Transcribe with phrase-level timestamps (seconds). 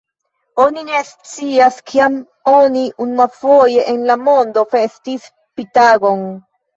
[0.61, 2.15] Oni ne scias, kiam
[2.51, 5.29] oni unuafoje en la mondo festis
[5.61, 6.25] Pi-tagon.